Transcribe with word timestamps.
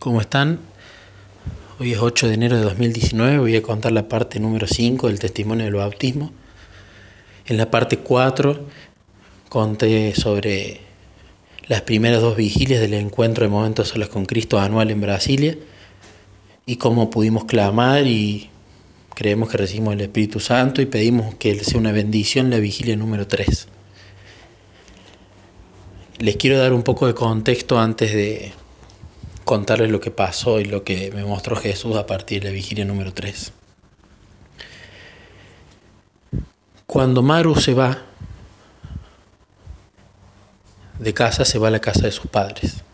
¿Cómo 0.00 0.22
están? 0.22 0.60
Hoy 1.78 1.92
es 1.92 1.98
8 1.98 2.28
de 2.28 2.32
enero 2.32 2.56
de 2.56 2.62
2019, 2.62 3.36
voy 3.36 3.54
a 3.54 3.60
contar 3.60 3.92
la 3.92 4.08
parte 4.08 4.40
número 4.40 4.66
5 4.66 5.08
del 5.08 5.18
testimonio 5.18 5.66
del 5.66 5.74
bautismo. 5.74 6.32
En 7.44 7.58
la 7.58 7.70
parte 7.70 7.98
4 7.98 8.66
conté 9.50 10.14
sobre 10.14 10.80
las 11.66 11.82
primeras 11.82 12.22
dos 12.22 12.34
vigilias 12.34 12.80
del 12.80 12.94
encuentro 12.94 13.44
de 13.44 13.50
momentos 13.50 13.88
solas 13.88 14.08
con 14.08 14.24
Cristo 14.24 14.58
anual 14.58 14.90
en 14.90 15.02
Brasilia 15.02 15.58
y 16.64 16.76
cómo 16.76 17.10
pudimos 17.10 17.44
clamar 17.44 18.06
y 18.06 18.48
creemos 19.14 19.50
que 19.50 19.58
recibimos 19.58 19.92
el 19.92 20.00
Espíritu 20.00 20.40
Santo 20.40 20.80
y 20.80 20.86
pedimos 20.86 21.34
que 21.34 21.62
sea 21.62 21.78
una 21.78 21.92
bendición 21.92 22.48
la 22.48 22.58
vigilia 22.58 22.96
número 22.96 23.26
3. 23.26 23.68
Les 26.20 26.36
quiero 26.36 26.56
dar 26.56 26.72
un 26.72 26.84
poco 26.84 27.06
de 27.06 27.12
contexto 27.12 27.78
antes 27.78 28.14
de, 28.14 28.54
contarles 29.50 29.90
lo 29.90 29.98
que 29.98 30.12
pasó 30.12 30.60
y 30.60 30.64
lo 30.64 30.84
que 30.84 31.10
me 31.10 31.24
mostró 31.24 31.56
Jesús 31.56 31.96
a 31.96 32.06
partir 32.06 32.40
de 32.40 32.50
la 32.50 32.54
vigilia 32.54 32.84
número 32.84 33.12
3. 33.12 33.52
Cuando 36.86 37.20
Maru 37.20 37.56
se 37.56 37.74
va 37.74 38.00
de 41.00 41.12
casa, 41.14 41.44
se 41.44 41.58
va 41.58 41.66
a 41.66 41.72
la 41.72 41.80
casa 41.80 42.02
de 42.02 42.12
sus 42.12 42.30
padres. 42.30 42.84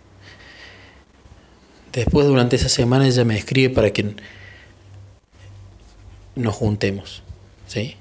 Después, 1.92 2.26
durante 2.26 2.56
esa 2.56 2.70
semana, 2.70 3.06
ella 3.06 3.26
me 3.26 3.36
escribe 3.36 3.74
para 3.74 3.92
que 3.92 4.16
nos 6.36 6.54
juntemos. 6.54 7.22
¿sí? 7.66 7.96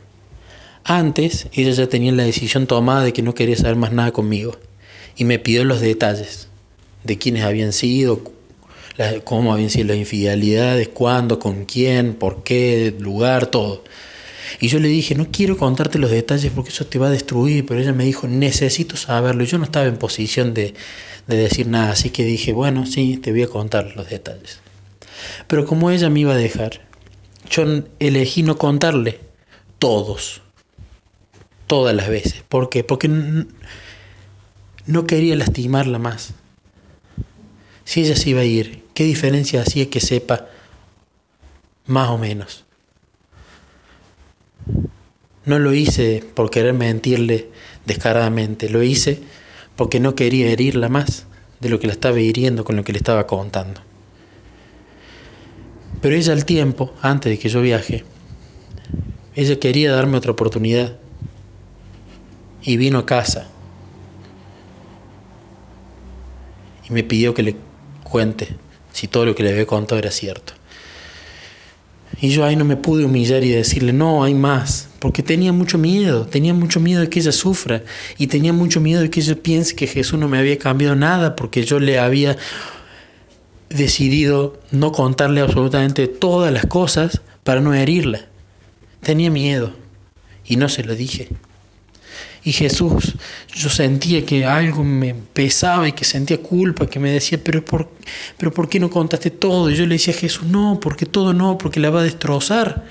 Antes, 0.86 1.48
ella 1.52 1.72
ya 1.72 1.88
tenía 1.90 2.14
la 2.14 2.24
decisión 2.24 2.68
tomada 2.68 3.04
de 3.04 3.12
que 3.12 3.22
no 3.22 3.34
quería 3.34 3.58
saber 3.58 3.76
más 3.76 3.92
nada 3.92 4.14
conmigo 4.14 4.56
y 5.18 5.26
me 5.26 5.40
pidió 5.40 5.66
los 5.66 5.82
detalles 5.82 6.48
de 7.04 7.18
quiénes 7.18 7.44
habían 7.44 7.74
sido, 7.74 8.35
cómo 9.24 9.54
habían 9.54 9.70
sido 9.70 9.88
las 9.90 9.98
infidelidades, 9.98 10.88
cuándo, 10.90 11.40
con 11.40 11.66
quién, 11.66 12.14
por 12.14 12.44
qué, 12.44 12.94
lugar, 12.98 13.48
todo. 13.48 13.84
Y 14.60 14.68
yo 14.68 14.80
le 14.80 14.88
dije, 14.88 15.16
no 15.16 15.28
quiero 15.32 15.58
contarte 15.58 16.00
los 16.00 16.12
detalles 16.12 16.52
porque 16.54 16.70
eso 16.70 16.86
te 16.86 17.00
va 17.00 17.08
a 17.08 17.12
destruir, 17.12 17.66
pero 17.66 17.80
ella 17.80 17.94
me 17.94 18.06
dijo, 18.06 18.28
necesito 18.28 18.96
saberlo. 18.96 19.44
Y 19.44 19.48
yo 19.48 19.58
no 19.58 19.66
estaba 19.66 19.86
en 19.86 19.98
posición 19.98 20.54
de, 20.54 20.74
de 21.28 21.36
decir 21.36 21.68
nada, 21.68 21.92
así 21.92 22.10
que 22.10 22.24
dije, 22.24 22.54
bueno, 22.54 22.86
sí, 22.86 23.18
te 23.18 23.32
voy 23.32 23.44
a 23.44 23.48
contar 23.48 23.96
los 23.96 24.10
detalles. 24.10 24.60
Pero 25.48 25.66
como 25.66 25.92
ella 25.92 26.10
me 26.10 26.22
iba 26.22 26.34
a 26.34 26.38
dejar, 26.38 26.82
yo 27.50 27.64
elegí 28.00 28.44
no 28.44 28.58
contarle 28.58 29.20
todos, 29.80 30.42
todas 31.68 31.96
las 31.96 32.10
veces. 32.10 32.44
¿Por 32.48 32.70
qué? 32.70 32.84
Porque 32.84 33.10
no 34.86 35.08
quería 35.08 35.36
lastimarla 35.36 36.00
más. 36.00 36.34
Si 37.86 38.02
ella 38.02 38.16
se 38.16 38.32
iba 38.32 38.42
a 38.42 38.46
ir, 38.46 38.84
¿qué 38.96 39.04
diferencia 39.04 39.62
hacía 39.62 39.90
que 39.90 40.00
sepa 40.02 40.48
más 41.86 42.10
o 42.10 42.18
menos? 42.18 42.66
No 45.46 45.60
lo 45.60 45.72
hice 45.74 46.24
por 46.34 46.50
querer 46.50 46.74
mentirle 46.74 47.50
descaradamente, 47.86 48.70
lo 48.70 48.82
hice 48.82 49.20
porque 49.76 50.00
no 50.00 50.16
quería 50.16 50.50
herirla 50.50 50.90
más 50.90 51.28
de 51.60 51.70
lo 51.70 51.80
que 51.80 51.86
la 51.86 51.94
estaba 51.94 52.20
hiriendo 52.20 52.66
con 52.66 52.76
lo 52.76 52.84
que 52.84 52.92
le 52.92 52.98
estaba 52.98 53.28
contando. 53.28 53.82
Pero 56.02 56.16
ella 56.16 56.34
al 56.34 56.46
tiempo, 56.46 56.94
antes 57.02 57.32
de 57.32 57.38
que 57.38 57.50
yo 57.50 57.62
viaje, 57.62 58.04
ella 59.36 59.60
quería 59.60 59.92
darme 59.92 60.18
otra 60.18 60.32
oportunidad 60.32 60.98
y 62.64 62.78
vino 62.78 62.98
a 62.98 63.06
casa 63.06 63.48
y 66.90 66.94
me 66.94 67.04
pidió 67.04 67.34
que 67.34 67.44
le 67.44 67.56
cuente 68.06 68.56
si 68.94 69.08
todo 69.08 69.26
lo 69.26 69.36
que 69.36 69.44
le 69.44 69.52
había 69.52 69.66
contado 69.66 70.00
era 70.00 70.12
cierto. 70.12 70.54
Y 72.22 72.30
yo 72.30 72.46
ahí 72.46 72.56
no 72.56 72.64
me 72.64 72.78
pude 72.78 73.04
humillar 73.04 73.44
y 73.44 73.50
decirle, 73.50 73.92
no, 73.92 74.24
hay 74.24 74.34
más, 74.34 74.88
porque 75.00 75.22
tenía 75.22 75.52
mucho 75.52 75.78
miedo, 75.78 76.26
tenía 76.26 76.54
mucho 76.54 76.80
miedo 76.80 77.02
de 77.02 77.10
que 77.10 77.20
ella 77.20 77.34
sufra 77.34 77.84
y 78.18 78.28
tenía 78.28 78.54
mucho 78.54 78.80
miedo 78.80 79.02
de 79.02 79.10
que 79.10 79.20
ella 79.20 79.36
piense 79.36 79.76
que 79.76 79.88
Jesús 79.88 80.18
no 80.18 80.30
me 80.30 80.38
había 80.38 80.58
cambiado 80.58 80.96
nada 80.96 81.36
porque 81.36 81.66
yo 81.66 81.80
le 81.80 82.00
había 82.00 82.38
decidido 83.70 84.58
no 84.72 84.94
contarle 84.94 85.42
absolutamente 85.42 86.08
todas 86.08 86.54
las 86.54 86.66
cosas 86.68 87.22
para 87.44 87.60
no 87.60 87.74
herirla. 87.74 88.22
Tenía 89.02 89.30
miedo 89.30 89.74
y 90.46 90.56
no 90.56 90.70
se 90.70 90.84
lo 90.84 90.96
dije. 90.96 91.28
Y 92.46 92.52
Jesús, 92.54 93.16
yo 93.56 93.70
sentía 93.70 94.24
que 94.24 94.46
algo 94.46 94.84
me 94.84 95.16
pesaba 95.16 95.88
y 95.88 95.94
que 95.94 96.06
sentía 96.06 96.38
culpa, 96.38 96.86
que 96.86 97.00
me 97.00 97.10
decía, 97.10 97.40
pero 97.44 97.66
¿por, 97.66 97.90
pero 98.38 98.54
¿por 98.54 98.70
qué 98.70 98.80
no 98.80 98.92
contaste 98.92 99.32
todo? 99.32 99.72
Y 99.72 99.76
yo 99.76 99.88
le 99.88 99.96
decía 99.96 100.14
a 100.14 100.18
Jesús, 100.18 100.44
no, 100.44 100.80
porque 100.80 101.08
todo 101.08 101.34
no, 101.34 101.58
porque 101.58 101.80
la 101.80 101.90
va 101.90 102.02
a 102.02 102.04
destrozar. 102.04 102.86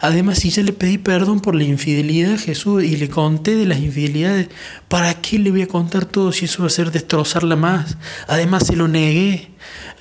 Además, 0.00 0.38
si 0.38 0.50
ya 0.50 0.64
le 0.64 0.72
pedí 0.72 0.98
perdón 0.98 1.38
por 1.38 1.54
la 1.54 1.62
infidelidad 1.62 2.34
a 2.34 2.38
Jesús 2.38 2.82
y 2.82 2.96
le 2.96 3.08
conté 3.08 3.54
de 3.54 3.66
las 3.66 3.78
infidelidades, 3.78 4.48
¿para 4.88 5.14
qué 5.14 5.38
le 5.38 5.52
voy 5.52 5.62
a 5.62 5.68
contar 5.68 6.04
todo 6.04 6.32
si 6.32 6.46
eso 6.46 6.62
va 6.62 6.66
a 6.66 6.70
ser 6.70 6.90
destrozarla 6.90 7.54
más? 7.54 7.96
Además, 8.26 8.66
se 8.66 8.74
lo 8.74 8.88
negué. 8.88 9.50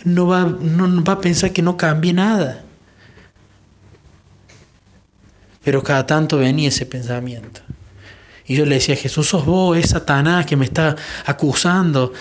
No 0.06 0.26
va, 0.26 0.46
no 0.46 1.04
va 1.04 1.14
a 1.14 1.22
pensar 1.22 1.54
que 1.54 1.62
no 1.62 1.78
cambie 1.78 2.14
nada. 2.14 2.64
Pero 5.64 5.84
cada 5.84 6.08
tanto 6.08 6.38
venía 6.38 6.70
ese 6.70 6.88
pensamiento. 6.88 7.62
Y 8.48 8.56
yo 8.56 8.66
le 8.66 8.76
decía, 8.76 8.96
Jesús, 8.96 9.28
sos 9.28 9.46
vos, 9.46 9.78
es 9.78 9.90
Satanás 9.90 10.46
que 10.46 10.56
me 10.56 10.66
está 10.66 10.96
acusando. 11.26 12.14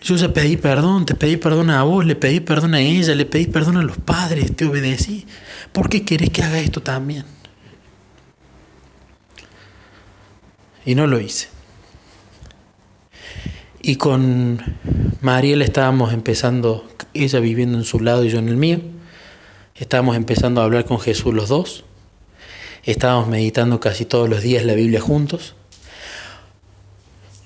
Yo 0.00 0.16
ya 0.16 0.32
pedí 0.32 0.56
perdón, 0.56 1.04
te 1.04 1.14
pedí 1.14 1.36
perdón 1.36 1.70
a 1.70 1.82
vos, 1.82 2.06
le 2.06 2.16
pedí 2.16 2.40
perdón 2.40 2.74
a 2.74 2.80
ella, 2.80 3.14
le 3.14 3.26
pedí 3.26 3.46
perdón 3.46 3.76
a 3.76 3.82
los 3.82 3.98
padres, 3.98 4.56
te 4.56 4.64
obedecí. 4.64 5.26
¿Por 5.72 5.90
qué 5.90 6.04
querés 6.04 6.30
que 6.30 6.42
haga 6.42 6.58
esto 6.58 6.82
también? 6.82 7.24
Y 10.86 10.94
no 10.94 11.06
lo 11.06 11.20
hice. 11.20 11.48
Y 13.82 13.96
con 13.96 14.62
Mariela 15.20 15.64
estábamos 15.64 16.14
empezando, 16.14 16.88
ella 17.12 17.40
viviendo 17.40 17.76
en 17.76 17.84
su 17.84 18.00
lado 18.00 18.24
y 18.24 18.30
yo 18.30 18.38
en 18.38 18.48
el 18.48 18.56
mío. 18.56 18.80
Estábamos 19.74 20.16
empezando 20.16 20.60
a 20.60 20.64
hablar 20.64 20.86
con 20.86 20.98
Jesús 20.98 21.34
los 21.34 21.48
dos. 21.48 21.84
Estábamos 22.84 23.28
meditando 23.28 23.80
casi 23.80 24.06
todos 24.06 24.28
los 24.28 24.42
días 24.42 24.64
la 24.64 24.74
Biblia 24.74 25.00
juntos. 25.00 25.54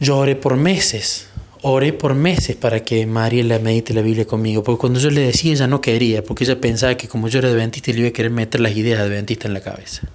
Yo 0.02 0.18
oré 0.18 0.34
por 0.34 0.56
meses, 0.56 1.28
oré 1.62 1.92
por 1.92 2.16
meses 2.16 2.56
para 2.56 2.80
que 2.80 3.06
Mariela 3.06 3.60
medite 3.60 3.94
la 3.94 4.02
Biblia 4.02 4.24
conmigo, 4.24 4.64
porque 4.64 4.80
cuando 4.80 4.98
yo 4.98 5.10
le 5.10 5.20
decía 5.20 5.52
ella 5.52 5.68
no 5.68 5.80
quería, 5.80 6.24
porque 6.24 6.42
ella 6.42 6.60
pensaba 6.60 6.96
que 6.96 7.06
como 7.06 7.28
yo 7.28 7.38
era 7.38 7.50
adventista 7.50 7.92
le 7.92 8.00
iba 8.00 8.08
a 8.08 8.12
querer 8.12 8.32
meter 8.32 8.60
las 8.60 8.74
ideas 8.74 8.98
de 8.98 9.04
adventista 9.04 9.46
en 9.46 9.54
la 9.54 9.60
cabeza. 9.60 10.08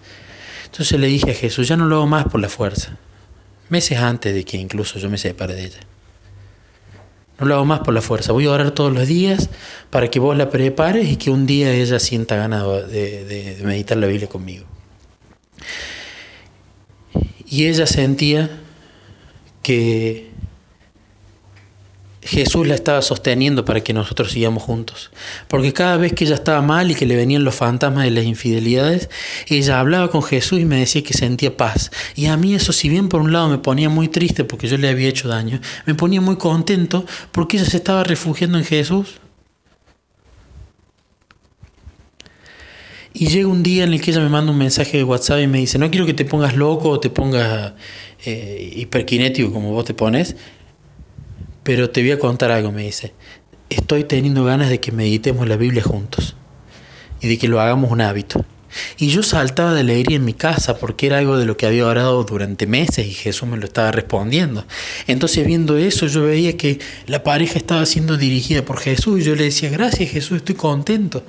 Entonces 0.65 0.99
le 0.99 1.07
dije 1.07 1.31
a 1.31 1.33
Jesús, 1.33 1.69
ya 1.69 1.77
no 1.77 1.85
lo 1.85 1.95
hago 1.95 2.05
más 2.05 2.25
por 2.25 2.41
la 2.41 2.49
fuerza, 2.49 2.97
meses 3.69 3.97
antes 3.97 4.33
de 4.33 4.43
que 4.43 4.57
incluso 4.57 4.99
yo 4.99 5.09
me 5.09 5.17
separe 5.17 5.53
de 5.53 5.63
ella. 5.67 5.79
No 7.39 7.45
lo 7.45 7.55
hago 7.55 7.63
más 7.63 7.79
por 7.79 7.93
la 7.93 8.01
fuerza, 8.01 8.33
voy 8.33 8.45
a 8.47 8.51
orar 8.51 8.71
todos 8.71 8.91
los 8.91 9.07
días 9.07 9.49
para 9.89 10.09
que 10.09 10.19
vos 10.19 10.35
la 10.35 10.49
prepares 10.49 11.07
y 11.07 11.15
que 11.15 11.29
un 11.29 11.45
día 11.45 11.71
ella 11.71 11.99
sienta 11.99 12.35
ganas 12.35 12.91
de, 12.91 13.23
de 13.23 13.63
meditar 13.63 13.97
la 13.97 14.07
Biblia 14.07 14.27
conmigo. 14.27 14.65
Y 17.45 17.67
ella 17.67 17.87
sentía 17.87 18.63
que 19.67 20.29
Jesús 22.21 22.65
la 22.65 22.73
estaba 22.73 23.01
sosteniendo 23.01 23.65
para 23.65 23.81
que 23.81 23.91
nosotros 23.91 24.31
sigamos 24.31 24.63
juntos. 24.63 25.11
Porque 25.49 25.73
cada 25.73 25.97
vez 25.97 26.13
que 26.13 26.23
ella 26.23 26.35
estaba 26.35 26.61
mal 26.61 26.89
y 26.89 26.95
que 26.95 27.05
le 27.05 27.17
venían 27.17 27.43
los 27.43 27.55
fantasmas 27.55 28.05
de 28.05 28.11
las 28.11 28.23
infidelidades, 28.23 29.09
ella 29.47 29.81
hablaba 29.81 30.09
con 30.09 30.23
Jesús 30.23 30.61
y 30.61 30.63
me 30.63 30.79
decía 30.79 31.03
que 31.03 31.13
sentía 31.13 31.57
paz. 31.57 31.91
Y 32.15 32.27
a 32.27 32.37
mí 32.37 32.55
eso, 32.55 32.71
si 32.71 32.87
bien 32.87 33.09
por 33.09 33.19
un 33.19 33.33
lado 33.33 33.49
me 33.49 33.57
ponía 33.57 33.89
muy 33.89 34.07
triste 34.07 34.45
porque 34.45 34.69
yo 34.69 34.77
le 34.77 34.87
había 34.87 35.09
hecho 35.09 35.27
daño, 35.27 35.59
me 35.85 35.95
ponía 35.95 36.21
muy 36.21 36.37
contento 36.37 37.05
porque 37.33 37.57
ella 37.57 37.65
se 37.65 37.75
estaba 37.75 38.05
refugiando 38.05 38.57
en 38.57 38.63
Jesús. 38.63 39.19
Y 43.19 43.29
llega 43.29 43.47
un 43.47 43.63
día 43.63 43.83
en 43.83 43.93
el 43.93 43.99
que 43.99 44.11
ella 44.11 44.19
me 44.19 44.29
manda 44.29 44.51
un 44.51 44.59
mensaje 44.59 44.97
de 44.97 45.03
WhatsApp 45.03 45.39
y 45.39 45.47
me 45.47 45.57
dice, 45.57 45.79
no 45.79 45.89
quiero 45.89 46.05
que 46.05 46.13
te 46.13 46.23
pongas 46.23 46.55
loco 46.55 46.89
o 46.89 46.99
te 46.99 47.09
pongas 47.09 47.73
eh, 48.23 48.73
hiperkinético 48.75 49.51
como 49.51 49.71
vos 49.71 49.85
te 49.85 49.95
pones, 49.95 50.35
pero 51.63 51.89
te 51.89 52.01
voy 52.01 52.11
a 52.11 52.19
contar 52.19 52.51
algo, 52.51 52.71
me 52.71 52.83
dice. 52.83 53.13
Estoy 53.71 54.03
teniendo 54.03 54.45
ganas 54.45 54.69
de 54.69 54.79
que 54.79 54.91
meditemos 54.91 55.47
la 55.47 55.57
Biblia 55.57 55.81
juntos 55.81 56.35
y 57.19 57.27
de 57.27 57.39
que 57.39 57.47
lo 57.47 57.59
hagamos 57.59 57.89
un 57.89 58.01
hábito. 58.01 58.45
Y 58.97 59.09
yo 59.09 59.23
saltaba 59.23 59.73
de 59.73 59.81
alegría 59.81 60.17
en 60.17 60.25
mi 60.25 60.33
casa 60.33 60.77
porque 60.77 61.07
era 61.07 61.19
algo 61.19 61.37
de 61.37 61.45
lo 61.45 61.57
que 61.57 61.65
había 61.65 61.85
orado 61.85 62.23
durante 62.23 62.67
meses 62.67 63.05
y 63.05 63.11
Jesús 63.11 63.47
me 63.47 63.57
lo 63.57 63.65
estaba 63.65 63.91
respondiendo. 63.91 64.65
Entonces 65.07 65.45
viendo 65.45 65.77
eso 65.77 66.07
yo 66.07 66.23
veía 66.23 66.57
que 66.57 66.79
la 67.05 67.23
pareja 67.23 67.57
estaba 67.57 67.85
siendo 67.85 68.17
dirigida 68.17 68.63
por 68.63 68.79
Jesús 68.79 69.21
y 69.21 69.23
yo 69.23 69.35
le 69.35 69.45
decía, 69.45 69.69
gracias 69.69 70.11
Jesús, 70.11 70.37
estoy 70.37 70.55
contento. 70.55 71.23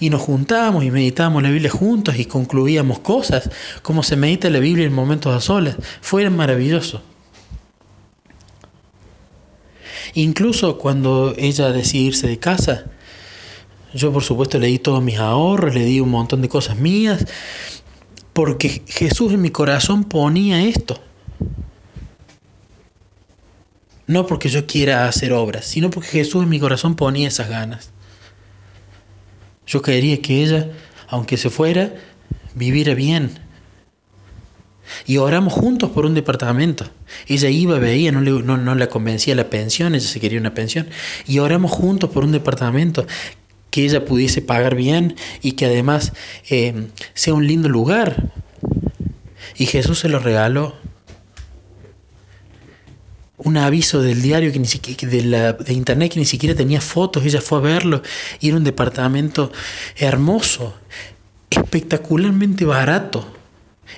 Y 0.00 0.10
nos 0.10 0.22
juntábamos 0.22 0.84
y 0.84 0.90
meditábamos 0.90 1.42
la 1.42 1.50
Biblia 1.50 1.70
juntos 1.70 2.18
y 2.18 2.24
concluíamos 2.26 3.00
cosas, 3.00 3.50
como 3.82 4.02
se 4.02 4.16
medita 4.16 4.50
la 4.50 4.58
Biblia 4.58 4.86
en 4.86 4.92
momentos 4.92 5.34
a 5.34 5.40
solas. 5.40 5.76
Fue 6.00 6.28
maravilloso. 6.30 7.02
Incluso 10.14 10.78
cuando 10.78 11.34
ella 11.38 11.72
decidió 11.72 12.08
irse 12.08 12.28
de 12.28 12.38
casa, 12.38 12.84
Yo 13.94 14.12
por 14.12 14.22
supuesto 14.22 14.58
le 14.58 14.68
di 14.68 14.78
todos 14.78 15.02
mis 15.02 15.18
ahorros, 15.18 15.74
le 15.74 15.84
di 15.84 16.00
un 16.00 16.10
montón 16.10 16.40
de 16.42 16.48
cosas 16.48 16.78
mías, 16.78 17.26
porque 18.32 18.82
Jesús 18.86 19.32
en 19.32 19.42
mi 19.42 19.50
corazón 19.50 20.04
ponía 20.04 20.64
esto. 20.64 21.00
No 24.06 24.26
porque 24.26 24.48
yo 24.48 24.66
quiera 24.66 25.06
hacer 25.06 25.32
obras, 25.32 25.64
sino 25.66 25.90
porque 25.90 26.08
Jesús 26.08 26.42
en 26.42 26.48
mi 26.48 26.58
corazón 26.58 26.96
ponía 26.96 27.28
esas 27.28 27.48
ganas. 27.48 27.90
Yo 29.66 29.80
quería 29.80 30.20
que 30.20 30.42
ella, 30.42 30.70
aunque 31.08 31.36
se 31.36 31.50
fuera, 31.50 31.94
viviera 32.54 32.94
bien. 32.94 33.38
Y 35.06 35.16
oramos 35.18 35.52
juntos 35.52 35.90
por 35.90 36.04
un 36.04 36.14
departamento. 36.14 36.86
Ella 37.26 37.48
iba, 37.48 37.78
veía, 37.78 38.12
no, 38.12 38.20
le, 38.20 38.30
no, 38.30 38.74
la 38.74 38.88
convencía 38.88 39.34
la 39.34 39.48
pensión, 39.48 39.94
ella 39.94 40.06
se 40.06 40.20
quería 40.20 40.40
una 40.40 40.54
pensión. 40.54 40.88
Y 41.26 41.38
oramos 41.38 41.70
juntos 41.70 42.10
por 42.10 42.24
un 42.24 42.32
departamento 42.32 43.06
que 43.72 43.84
ella 43.84 44.04
pudiese 44.04 44.42
pagar 44.42 44.76
bien 44.76 45.16
y 45.40 45.52
que 45.52 45.64
además 45.64 46.12
eh, 46.48 46.88
sea 47.14 47.34
un 47.34 47.46
lindo 47.46 47.68
lugar. 47.68 48.30
Y 49.56 49.66
Jesús 49.66 50.00
se 50.00 50.08
lo 50.10 50.20
regaló. 50.20 50.76
Un 53.38 53.56
aviso 53.56 54.02
del 54.02 54.22
diario 54.22 54.52
que 54.52 54.58
ni 54.60 54.66
siquiera, 54.66 55.10
de, 55.10 55.64
de 55.64 55.72
internet 55.72 56.12
que 56.12 56.20
ni 56.20 56.26
siquiera 56.26 56.54
tenía 56.54 56.80
fotos, 56.80 57.24
ella 57.24 57.40
fue 57.40 57.58
a 57.58 57.62
verlo 57.62 58.02
y 58.40 58.48
era 58.48 58.58
un 58.58 58.62
departamento 58.62 59.50
hermoso, 59.96 60.74
espectacularmente 61.50 62.64
barato. 62.66 63.26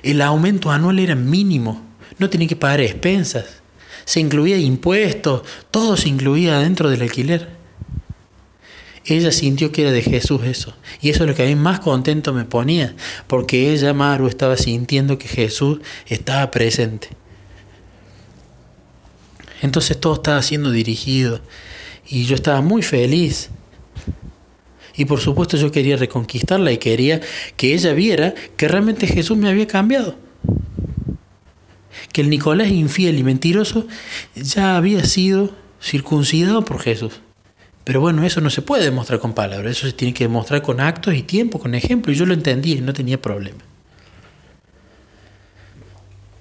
El 0.01 0.21
aumento 0.21 0.71
anual 0.71 0.99
era 0.99 1.15
mínimo, 1.15 1.85
no 2.17 2.29
tenía 2.29 2.47
que 2.47 2.55
pagar 2.55 2.79
expensas, 2.79 3.61
se 4.05 4.21
incluía 4.21 4.57
impuestos, 4.57 5.41
todo 5.69 5.97
se 5.97 6.07
incluía 6.09 6.59
dentro 6.59 6.89
del 6.89 7.01
alquiler. 7.01 7.54
Ella 9.05 9.31
sintió 9.31 9.71
que 9.71 9.83
era 9.83 9.91
de 9.91 10.01
Jesús 10.01 10.41
eso. 10.43 10.73
Y 11.01 11.09
eso 11.09 11.23
es 11.23 11.29
lo 11.29 11.35
que 11.35 11.43
a 11.43 11.45
mí 11.45 11.55
más 11.55 11.79
contento 11.79 12.33
me 12.33 12.45
ponía, 12.45 12.95
porque 13.27 13.71
ella, 13.71 13.93
Maru, 13.93 14.27
estaba 14.27 14.57
sintiendo 14.57 15.17
que 15.17 15.27
Jesús 15.27 15.79
estaba 16.07 16.49
presente. 16.49 17.09
Entonces 19.61 19.99
todo 19.99 20.15
estaba 20.15 20.41
siendo 20.41 20.71
dirigido 20.71 21.39
y 22.07 22.25
yo 22.25 22.35
estaba 22.35 22.61
muy 22.61 22.81
feliz. 22.81 23.49
Y 24.95 25.05
por 25.05 25.19
supuesto 25.19 25.57
yo 25.57 25.71
quería 25.71 25.97
reconquistarla 25.97 26.71
y 26.71 26.77
quería 26.77 27.21
que 27.57 27.73
ella 27.73 27.93
viera 27.93 28.33
que 28.57 28.67
realmente 28.67 29.07
Jesús 29.07 29.37
me 29.37 29.49
había 29.49 29.67
cambiado. 29.67 30.15
Que 32.11 32.21
el 32.21 32.29
Nicolás 32.29 32.69
infiel 32.69 33.19
y 33.19 33.23
mentiroso 33.23 33.87
ya 34.35 34.77
había 34.77 35.03
sido 35.03 35.53
circuncidado 35.81 36.63
por 36.63 36.79
Jesús. 36.79 37.19
Pero 37.85 38.01
bueno, 38.01 38.25
eso 38.25 38.41
no 38.41 38.49
se 38.49 38.63
puede 38.63 38.83
demostrar 38.83 39.19
con 39.19 39.33
palabras, 39.33 39.77
eso 39.77 39.87
se 39.87 39.93
tiene 39.93 40.13
que 40.13 40.23
demostrar 40.23 40.63
con 40.63 40.81
actos 40.81 41.13
y 41.13 41.21
tiempo, 41.21 41.59
con 41.59 41.75
ejemplo. 41.75 42.11
Y 42.11 42.15
yo 42.15 42.25
lo 42.25 42.33
entendía 42.33 42.75
y 42.75 42.81
no 42.81 42.93
tenía 42.93 43.21
problema. 43.21 43.59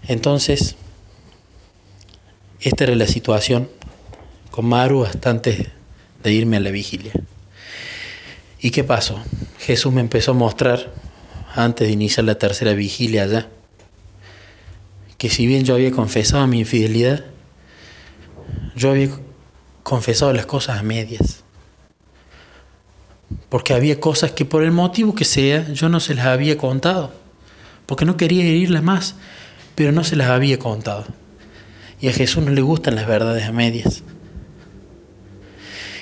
Entonces, 0.09 0.77
esta 2.61 2.85
era 2.85 2.95
la 2.95 3.07
situación 3.07 3.69
con 4.51 4.65
Maru 4.65 5.05
hasta 5.05 5.29
antes 5.29 5.69
de 6.23 6.33
irme 6.33 6.57
a 6.57 6.61
la 6.61 6.71
vigilia. 6.71 7.13
¿Y 8.59 8.71
qué 8.71 8.83
pasó? 8.83 9.23
Jesús 9.59 9.93
me 9.93 10.01
empezó 10.01 10.31
a 10.31 10.35
mostrar, 10.35 10.95
antes 11.55 11.87
de 11.87 11.93
iniciar 11.93 12.25
la 12.25 12.37
tercera 12.37 12.73
vigilia 12.73 13.25
allá, 13.25 13.49
que 15.19 15.29
si 15.29 15.47
bien 15.47 15.65
yo 15.65 15.75
había 15.75 15.91
confesado 15.91 16.47
mi 16.47 16.61
infidelidad, 16.61 17.25
yo 18.75 18.91
había 18.91 19.11
confesado 19.85 20.33
las 20.33 20.47
cosas 20.47 20.81
a 20.81 20.83
medias. 20.83 21.45
Porque 23.49 23.75
había 23.75 24.01
cosas 24.01 24.33
que 24.33 24.45
por 24.45 24.65
el 24.65 24.73
motivo 24.73 25.15
que 25.15 25.25
sea 25.25 25.73
yo 25.73 25.89
no 25.89 26.01
se 26.01 26.17
las 26.17 26.27
había 26.27 26.59
contado. 26.59 27.13
Porque 27.87 28.05
no 28.05 28.17
quería 28.17 28.45
herirla 28.45 28.83
más, 28.83 29.15
pero 29.77 29.93
no 29.93 30.03
se 30.03 30.17
las 30.17 30.31
había 30.31 30.59
contado. 30.59 31.05
Y 32.01 32.09
a 32.09 32.13
Jesús 32.13 32.43
no 32.43 32.51
le 32.51 32.63
gustan 32.63 32.97
las 32.97 33.07
verdades 33.07 33.45
a 33.45 33.53
medias. 33.53 34.03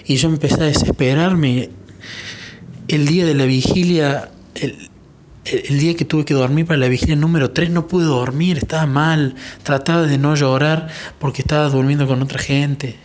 Y 0.07 0.17
yo 0.17 0.29
empecé 0.29 0.63
a 0.63 0.67
desesperarme. 0.67 1.71
El 2.89 3.07
día 3.07 3.27
de 3.27 3.35
la 3.35 3.45
vigilia, 3.45 4.31
el, 4.55 4.91
el 5.45 5.79
día 5.79 5.97
que 5.97 6.05
tuve 6.05 6.25
que 6.25 6.35
dormir 6.35 6.67
para 6.67 6.79
la 6.79 6.89
vigilia 6.89 7.17
número 7.17 7.51
3 7.51 7.71
no 7.71 7.89
pude 7.89 8.05
dormir, 8.05 8.59
estaba 8.59 8.87
mal, 8.87 9.35
trataba 9.63 10.03
de 10.03 10.19
no 10.19 10.35
llorar 10.35 10.89
porque 11.19 11.43
estaba 11.43 11.69
durmiendo 11.69 12.07
con 12.07 12.23
otra 12.23 12.39
gente. 12.39 12.97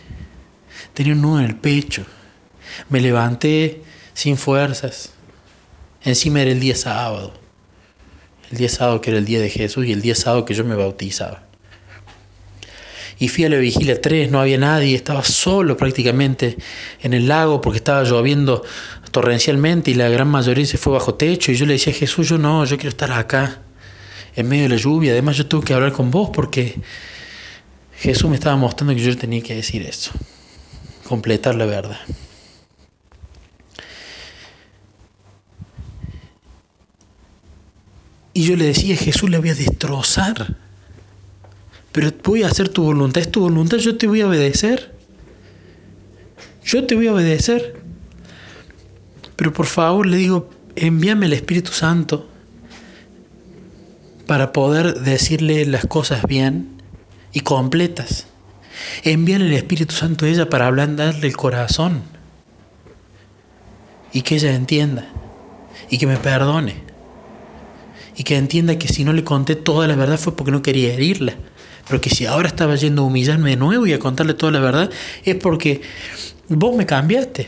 Tenía 0.94 1.12
un 1.12 1.22
nudo 1.22 1.40
en 1.40 1.46
el 1.46 1.56
pecho. 1.56 2.04
Me 2.88 3.00
levanté 3.00 3.82
sin 4.14 4.36
fuerzas. 4.36 5.12
Encima 6.02 6.42
era 6.42 6.50
el 6.50 6.60
día 6.60 6.74
sábado. 6.74 7.32
El 8.50 8.58
día 8.58 8.68
sábado 8.68 9.00
que 9.00 9.10
era 9.10 9.18
el 9.18 9.24
día 9.24 9.40
de 9.40 9.50
Jesús 9.50 9.86
y 9.86 9.92
el 9.92 10.00
día 10.00 10.14
sábado 10.14 10.44
que 10.44 10.54
yo 10.54 10.64
me 10.64 10.74
bautizaba. 10.74 11.44
Y 13.20 13.28
fui 13.28 13.44
a 13.44 13.48
la 13.48 13.56
vigilia 13.58 14.00
3, 14.00 14.30
no 14.30 14.40
había 14.40 14.58
nadie, 14.58 14.94
estaba 14.94 15.24
solo 15.24 15.76
prácticamente 15.76 16.56
en 17.00 17.14
el 17.14 17.26
lago 17.26 17.60
porque 17.60 17.78
estaba 17.78 18.04
lloviendo 18.04 18.64
torrencialmente 19.10 19.90
y 19.90 19.94
la 19.94 20.08
gran 20.08 20.28
mayoría 20.28 20.64
se 20.66 20.78
fue 20.78 20.92
bajo 20.92 21.14
techo. 21.14 21.50
Y 21.50 21.56
yo 21.56 21.66
le 21.66 21.74
decía 21.74 21.92
a 21.92 21.96
Jesús, 21.96 22.28
yo 22.28 22.38
no, 22.38 22.64
yo 22.64 22.76
quiero 22.76 22.90
estar 22.90 23.10
acá, 23.10 23.60
en 24.36 24.48
medio 24.48 24.64
de 24.64 24.68
la 24.70 24.76
lluvia. 24.76 25.12
Además 25.12 25.36
yo 25.36 25.46
tuve 25.46 25.64
que 25.64 25.74
hablar 25.74 25.92
con 25.92 26.12
vos 26.12 26.30
porque 26.32 26.80
Jesús 27.98 28.30
me 28.30 28.36
estaba 28.36 28.56
mostrando 28.56 28.94
que 28.94 29.00
yo 29.00 29.16
tenía 29.16 29.42
que 29.42 29.56
decir 29.56 29.82
eso 29.82 30.12
completar 31.08 31.54
la 31.54 31.64
verdad. 31.64 31.98
Y 38.34 38.44
yo 38.44 38.56
le 38.56 38.66
decía, 38.66 38.96
Jesús 38.96 39.28
le 39.30 39.38
voy 39.38 39.48
a 39.48 39.54
destrozar. 39.54 40.54
Pero 41.90 42.12
voy 42.22 42.44
a 42.44 42.46
hacer 42.46 42.68
tu 42.68 42.84
voluntad. 42.84 43.22
Es 43.22 43.32
tu 43.32 43.40
voluntad, 43.40 43.78
yo 43.78 43.96
te 43.96 44.06
voy 44.06 44.20
a 44.20 44.28
obedecer. 44.28 44.94
Yo 46.62 46.86
te 46.86 46.94
voy 46.94 47.08
a 47.08 47.14
obedecer. 47.14 47.80
Pero 49.34 49.52
por 49.52 49.66
favor 49.66 50.06
le 50.06 50.18
digo, 50.18 50.50
envíame 50.76 51.26
el 51.26 51.32
Espíritu 51.32 51.72
Santo 51.72 52.28
para 54.26 54.52
poder 54.52 55.00
decirle 55.00 55.64
las 55.64 55.86
cosas 55.86 56.22
bien 56.24 56.82
y 57.32 57.40
completas. 57.40 58.26
Envíale 59.04 59.46
el 59.46 59.52
Espíritu 59.52 59.94
Santo 59.94 60.24
a 60.24 60.28
ella 60.28 60.48
para 60.48 60.66
ablandarle 60.66 61.26
el 61.26 61.36
corazón. 61.36 62.02
Y 64.12 64.22
que 64.22 64.36
ella 64.36 64.54
entienda. 64.54 65.08
Y 65.90 65.98
que 65.98 66.06
me 66.06 66.16
perdone. 66.16 66.74
Y 68.16 68.24
que 68.24 68.36
entienda 68.36 68.78
que 68.78 68.88
si 68.88 69.04
no 69.04 69.12
le 69.12 69.24
conté 69.24 69.54
toda 69.54 69.86
la 69.86 69.94
verdad 69.94 70.18
fue 70.18 70.34
porque 70.34 70.50
no 70.50 70.60
quería 70.60 70.92
herirla, 70.92 71.34
pero 71.86 72.00
que 72.00 72.10
si 72.10 72.26
ahora 72.26 72.48
estaba 72.48 72.74
yendo 72.74 73.02
a 73.02 73.04
humillarme 73.04 73.50
de 73.50 73.56
nuevo 73.56 73.86
y 73.86 73.92
a 73.92 74.00
contarle 74.00 74.34
toda 74.34 74.50
la 74.50 74.58
verdad 74.58 74.90
es 75.24 75.36
porque 75.36 75.82
vos 76.48 76.76
me 76.76 76.84
cambiaste. 76.84 77.46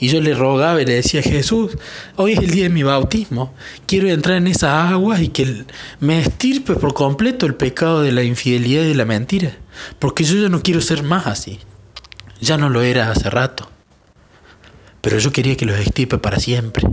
Y 0.00 0.08
yo 0.08 0.20
le 0.20 0.34
rogaba 0.34 0.80
y 0.80 0.86
le 0.86 0.94
decía, 0.94 1.22
Jesús, 1.22 1.76
hoy 2.16 2.32
es 2.32 2.38
el 2.38 2.50
día 2.50 2.64
de 2.64 2.68
mi 2.68 2.84
bautismo, 2.84 3.52
quiero 3.86 4.08
entrar 4.08 4.36
en 4.36 4.46
esas 4.46 4.92
aguas 4.92 5.20
y 5.20 5.28
que 5.28 5.64
me 5.98 6.20
estirpe 6.20 6.74
por 6.74 6.94
completo 6.94 7.46
el 7.46 7.56
pecado 7.56 8.02
de 8.02 8.12
la 8.12 8.22
infidelidad 8.22 8.84
y 8.84 8.88
de 8.88 8.94
la 8.94 9.04
mentira, 9.04 9.56
porque 9.98 10.22
yo 10.22 10.36
ya 10.36 10.48
no 10.48 10.62
quiero 10.62 10.80
ser 10.80 11.02
más 11.02 11.26
así. 11.26 11.58
Ya 12.40 12.56
no 12.56 12.68
lo 12.68 12.82
era 12.82 13.10
hace 13.10 13.28
rato, 13.28 13.68
pero 15.00 15.18
yo 15.18 15.32
quería 15.32 15.56
que 15.56 15.66
los 15.66 15.78
estirpe 15.80 16.18
para 16.18 16.38
siempre. 16.38 16.84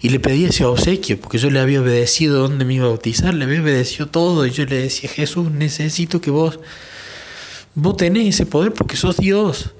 Y 0.00 0.08
le 0.08 0.18
pedí 0.18 0.46
ese 0.46 0.64
obsequio, 0.64 1.20
porque 1.20 1.36
yo 1.36 1.50
le 1.50 1.60
había 1.60 1.82
obedecido 1.82 2.40
donde 2.40 2.64
me 2.64 2.72
iba 2.72 2.86
a 2.86 2.88
bautizar, 2.88 3.34
le 3.34 3.44
había 3.44 3.60
obedecido 3.60 4.06
todo, 4.06 4.46
y 4.46 4.50
yo 4.50 4.64
le 4.64 4.76
decía, 4.76 5.10
Jesús, 5.10 5.50
necesito 5.50 6.22
que 6.22 6.30
vos, 6.30 6.58
vos 7.74 7.98
tenés 7.98 8.34
ese 8.34 8.46
poder 8.46 8.72
porque 8.72 8.96
sos 8.96 9.18
Dios 9.18 9.74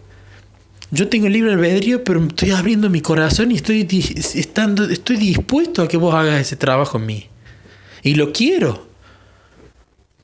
yo 0.91 1.09
tengo 1.09 1.29
libre 1.29 1.53
albedrío, 1.53 2.03
pero 2.03 2.25
estoy 2.25 2.51
abriendo 2.51 2.91
mi 2.91 3.01
corazón 3.01 3.53
y 3.53 3.57
estoy, 3.57 3.87
estando, 4.35 4.85
estoy 4.85 5.17
dispuesto 5.17 5.83
a 5.83 5.89
que 5.89 5.97
vos 5.97 6.15
hagas 6.15 6.41
ese 6.41 6.57
trabajo 6.57 6.99
en 6.99 7.07
mí. 7.07 7.27
Y 8.03 8.15
lo 8.15 8.33
quiero. 8.33 8.89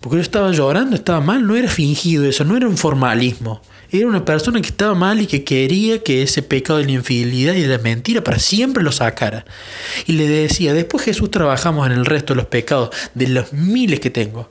Porque 0.01 0.17
yo 0.17 0.23
estaba 0.23 0.51
llorando, 0.51 0.97
estaba 0.97 1.21
mal, 1.21 1.47
no 1.47 1.57
era 1.57 1.69
fingido 1.69 2.25
eso, 2.25 2.45
no 2.45 2.57
era 2.57 2.69
un 2.69 2.77
formalismo. 2.77 3.63
Era 3.93 4.09
una 4.09 4.25
persona 4.25 4.61
que 4.61 4.69
estaba 4.69 4.95
mal 4.95 5.21
y 5.21 5.27
que 5.27 5.45
quería 5.45 6.03
que 6.03 6.23
ese 6.23 6.43
pecado 6.43 6.81
de 6.81 6.87
la 6.87 6.93
infidelidad 6.93 7.55
y 7.55 7.63
de 7.63 7.69
la 7.69 7.79
mentira 7.79 8.25
para 8.25 8.41
siempre 8.41 8.83
lo 8.83 8.91
sacara. 8.91 9.45
Y 10.07 10.13
le 10.13 10.29
decía, 10.29 10.75
después 10.75 11.05
Jesús 11.05 11.31
trabajamos 11.31 11.87
en 11.87 11.93
el 11.93 12.05
resto 12.05 12.35
de 12.35 12.39
los 12.39 12.47
pecados, 12.47 12.91
de 13.15 13.29
los 13.29 13.53
miles 13.53 14.01
que 14.01 14.11
tengo. 14.11 14.51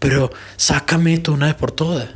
Pero 0.00 0.32
sácame 0.56 1.14
esto 1.14 1.32
una 1.32 1.46
vez 1.46 1.54
por 1.54 1.70
todas 1.70 2.08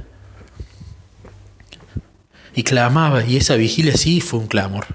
y 2.57 2.63
clamaba, 2.63 3.23
y 3.23 3.37
esa 3.37 3.55
vigilia 3.55 3.95
sí 3.97 4.23
fue 4.23 4.41
un 4.41 4.47
clamor. 4.47 4.87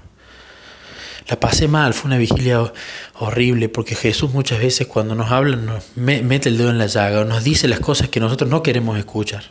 La 1.28 1.38
pasé 1.38 1.68
mal, 1.68 1.94
fue 1.94 2.08
una 2.08 2.18
vigilia 2.18 2.72
horrible, 3.14 3.68
porque 3.68 3.94
Jesús 3.94 4.32
muchas 4.32 4.58
veces 4.58 4.88
cuando 4.88 5.14
nos 5.14 5.30
habla 5.30 5.56
nos 5.56 5.96
mete 5.96 6.48
el 6.48 6.58
dedo 6.58 6.70
en 6.70 6.78
la 6.78 6.86
llaga, 6.86 7.24
nos 7.24 7.44
dice 7.44 7.68
las 7.68 7.78
cosas 7.78 8.08
que 8.08 8.18
nosotros 8.18 8.50
no 8.50 8.64
queremos 8.64 8.98
escuchar. 8.98 9.44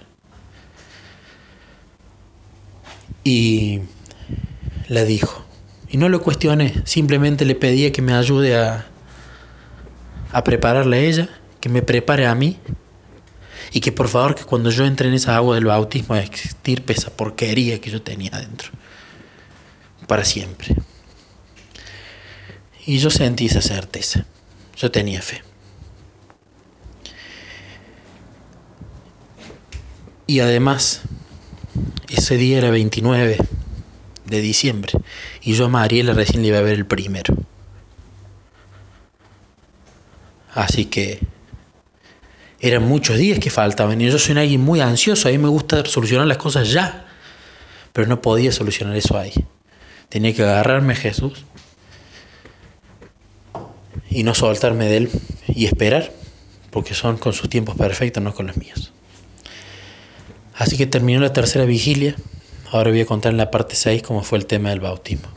Y 3.24 3.80
la 4.90 5.06
dijo. 5.06 5.46
Y 5.88 5.96
no 5.96 6.10
lo 6.10 6.22
cuestioné, 6.22 6.82
simplemente 6.84 7.46
le 7.46 7.56
pedía 7.56 7.94
que 7.94 8.02
me 8.02 8.14
ayude 8.14 8.58
a, 8.58 8.88
a 10.34 10.44
prepararle 10.44 10.98
a 10.98 11.00
ella, 11.00 11.30
que 11.62 11.70
me 11.70 11.82
prepare 11.82 12.28
a 12.28 12.36
mí 12.36 12.58
y 13.74 13.80
que 13.80 13.92
por 13.92 14.10
favor 14.10 14.36
que 14.36 14.44
cuando 14.44 14.70
yo 14.70 14.86
entre 14.86 15.08
en 15.08 15.14
esa 15.14 15.36
agua 15.36 15.56
del 15.56 15.66
bautismo 15.66 16.16
extirpe 16.16 16.94
esa 16.94 17.16
porquería 17.16 17.80
que 17.80 17.90
yo 17.90 18.02
tenía 18.02 18.32
adentro. 18.34 18.72
Para 20.08 20.26
siempre. 20.26 20.76
Y 22.86 22.98
yo 22.98 23.10
sentí 23.10 23.46
esa 23.46 23.62
certeza. 23.62 24.26
Yo 24.76 24.92
tenía 24.92 25.22
fe. 25.22 25.42
Y 30.28 30.40
además, 30.40 31.02
ese 32.10 32.38
día 32.38 32.58
era 32.58 32.72
29 32.72 33.38
de 34.26 34.42
diciembre. 34.42 34.94
Y 35.42 35.54
yo 35.54 35.66
a 35.66 35.70
Mariela 35.70 36.14
recién 36.14 36.42
le 36.42 36.50
iba 36.50 36.58
a 36.58 36.62
ver 36.62 36.74
el 36.74 36.86
primero. 36.86 37.36
Así 40.54 40.86
que 40.86 41.20
eran 42.62 42.88
muchos 42.88 43.18
días 43.18 43.40
que 43.40 43.50
faltaban 43.50 44.00
y 44.00 44.06
yo 44.10 44.20
soy 44.20 44.38
alguien 44.38 44.62
muy 44.62 44.82
ansioso, 44.82 45.28
a 45.28 45.32
mí 45.32 45.40
me 45.40 45.50
gusta 45.50 45.84
solucionar 45.86 46.28
las 46.28 46.38
cosas 46.38 46.72
ya, 46.72 47.08
pero 47.92 48.08
no 48.08 48.22
podía 48.22 48.52
solucionar 48.52 48.96
eso 48.96 49.18
ahí. 49.18 49.34
Tenía 50.10 50.34
que 50.34 50.44
agarrarme 50.44 50.94
a 50.94 50.96
Jesús 50.96 51.44
y 54.12 54.24
no 54.24 54.36
soltarme 54.36 54.86
de 54.86 54.98
él 54.98 55.10
y 55.48 55.66
esperar, 55.66 56.12
porque 56.70 56.94
son 56.94 57.18
con 57.18 57.34
sus 57.34 57.50
tiempos 57.50 57.76
perfectos, 57.76 58.22
no 58.22 58.34
con 58.36 58.48
los 58.48 58.58
míos. 58.58 58.94
Así 60.56 60.78
que 60.78 60.86
terminó 60.86 61.20
la 61.20 61.34
tercera 61.34 61.66
vigilia, 61.66 62.16
ahora 62.72 62.92
voy 62.92 63.02
a 63.02 63.06
contar 63.08 63.32
en 63.32 63.38
la 63.38 63.50
parte 63.50 63.76
6 63.76 64.04
cómo 64.04 64.22
fue 64.22 64.38
el 64.38 64.46
tema 64.46 64.70
del 64.70 64.82
bautismo. 64.82 65.30